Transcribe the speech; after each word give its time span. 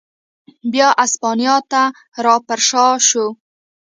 بیا 0.71 0.89
اسپانیا 1.03 1.55
ته 1.71 1.81
را 2.23 2.35
پرشا 2.47 2.85
شو. 3.07 3.25